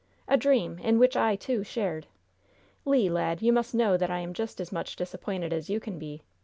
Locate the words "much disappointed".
4.71-5.53